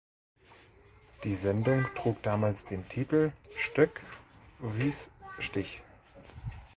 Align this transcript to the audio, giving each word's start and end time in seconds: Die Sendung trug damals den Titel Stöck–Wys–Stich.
Die 1.23 1.35
Sendung 1.35 1.85
trug 1.93 2.23
damals 2.23 2.65
den 2.65 2.83
Titel 2.89 3.33
Stöck–Wys–Stich. 3.55 5.83